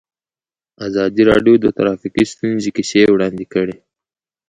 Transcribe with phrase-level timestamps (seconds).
[0.87, 3.77] ازادي راډیو د ټرافیکي ستونزې کیسې وړاندې کړي.